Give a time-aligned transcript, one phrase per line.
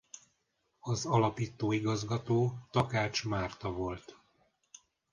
[0.79, 4.17] Az alapító igazgató Takács Márta volt.